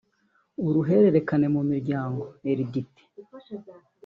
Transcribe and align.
uruhererekane 0.65 1.47
mu 1.55 1.61
miryango 1.71 2.21
(Heredité) 2.43 3.01